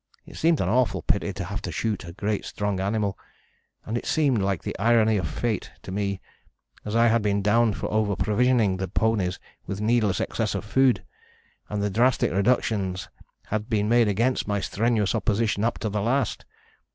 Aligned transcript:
It 0.25 0.35
seemed 0.35 0.59
an 0.59 0.67
awful 0.67 1.03
pity 1.03 1.31
to 1.33 1.43
have 1.43 1.61
to 1.61 1.71
shoot 1.71 2.05
a 2.05 2.11
great 2.11 2.43
strong 2.43 2.79
animal, 2.79 3.19
and 3.85 3.95
it 3.95 4.07
seemed 4.07 4.41
like 4.41 4.63
the 4.63 4.75
irony 4.79 5.15
of 5.17 5.27
fate 5.27 5.69
to 5.83 5.91
me, 5.91 6.19
as 6.83 6.95
I 6.95 7.05
had 7.09 7.21
been 7.21 7.43
downed 7.43 7.77
for 7.77 7.85
over 7.93 8.15
provisioning 8.15 8.77
the 8.77 8.87
ponies 8.87 9.37
with 9.67 9.79
needless 9.79 10.19
excess 10.19 10.55
of 10.55 10.65
food, 10.65 11.05
and 11.69 11.83
the 11.83 11.91
drastic 11.91 12.31
reductions 12.31 13.09
had 13.45 13.69
been 13.69 13.87
made 13.89 14.07
against 14.07 14.47
my 14.47 14.59
strenuous 14.59 15.13
opposition 15.13 15.63
up 15.63 15.77
to 15.77 15.87
the 15.89 16.01
last. 16.01 16.45